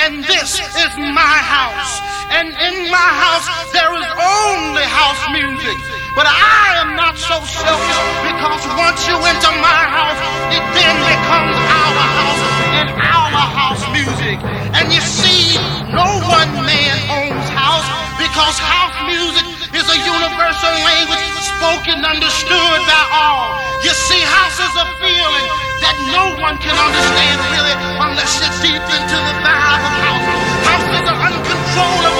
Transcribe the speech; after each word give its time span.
and 0.00 0.24
this 0.24 0.56
is 0.56 0.92
my 0.96 1.36
house. 1.44 2.00
And 2.32 2.48
in 2.48 2.76
my 2.88 3.10
house, 3.20 3.46
there 3.76 3.92
is 3.92 4.08
only 4.16 4.86
house 4.88 5.20
music. 5.28 5.76
But 6.16 6.24
I 6.24 6.80
am 6.80 6.96
not 6.96 7.20
so 7.20 7.36
selfish 7.44 8.00
because 8.24 8.62
once 8.80 9.04
you 9.04 9.16
enter 9.20 9.52
my 9.60 9.82
house, 9.92 10.20
it 10.56 10.64
then 10.72 10.96
becomes 11.04 11.52
our 11.52 12.04
house 12.16 12.44
and 12.80 12.88
our 12.96 13.44
house 13.60 13.84
music. 13.92 14.40
And 14.72 14.88
you 14.88 15.04
see, 15.04 15.60
no 15.92 16.08
one 16.24 16.50
man 16.64 16.96
owns 17.12 17.48
house 17.52 17.88
because 18.16 18.56
house 18.56 18.96
music 19.04 19.46
is 19.76 19.84
a 19.84 19.98
universal 20.00 20.74
language 20.80 21.28
spoken, 21.44 22.08
understood 22.08 22.80
by 22.88 23.02
all. 23.12 23.52
You 23.84 23.92
see, 23.92 24.22
house 24.24 24.58
is 24.64 24.74
a 24.80 24.86
feeling 24.96 25.69
that 25.80 25.96
no 26.12 26.36
one 26.40 26.56
can 26.60 26.76
understand 26.76 27.38
really 27.56 27.74
unless 28.04 28.36
you're 28.40 28.52
deep 28.60 28.84
into 28.84 29.16
the 29.16 29.34
vibe 29.40 29.80
of 29.80 29.94
house. 30.04 30.28
House 30.68 30.88
is 30.92 31.06
an 31.08 31.16
uncontrollable 31.16 32.19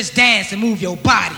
just 0.00 0.14
dance 0.14 0.50
and 0.52 0.62
move 0.62 0.80
your 0.80 0.96
body. 0.96 1.36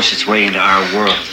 force 0.00 0.12
its 0.14 0.26
way 0.26 0.46
into 0.46 0.58
our 0.58 0.96
world. 0.96 1.29